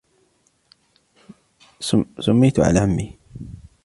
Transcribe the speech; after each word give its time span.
سُميّتُ 2.19 2.59
على 2.59 2.79
عمي. 2.79 3.17